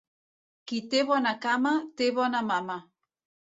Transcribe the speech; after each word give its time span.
Qui 0.71 0.79
té 0.93 1.01
bona 1.09 1.35
cama, 1.45 1.75
té 2.01 2.11
bona 2.19 2.43
mama. 2.51 2.81